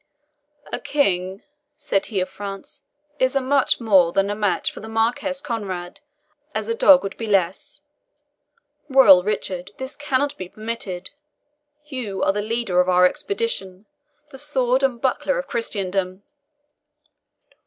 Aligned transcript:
"A 0.73 0.79
king," 0.79 1.43
said 1.77 2.07
he 2.07 2.19
of 2.21 2.27
France, 2.29 2.81
"is 3.19 3.35
as 3.35 3.41
much 3.43 3.79
more 3.79 4.11
than 4.11 4.31
a 4.31 4.35
match 4.35 4.71
for 4.71 4.79
the 4.79 4.89
Marquis 4.89 5.35
Conrade 5.43 5.99
as 6.55 6.67
a 6.67 6.73
dog 6.73 7.03
would 7.03 7.15
be 7.17 7.27
less. 7.27 7.83
Royal 8.89 9.21
Richard, 9.21 9.69
this 9.77 9.95
cannot 9.95 10.35
be 10.39 10.49
permitted. 10.49 11.11
You 11.85 12.23
are 12.23 12.33
the 12.33 12.41
leader 12.41 12.81
of 12.81 12.89
our 12.89 13.05
expedition 13.07 13.85
the 14.31 14.39
sword 14.39 14.81
and 14.81 14.99
buckler 14.99 15.37
of 15.37 15.45
Christendom." 15.45 16.23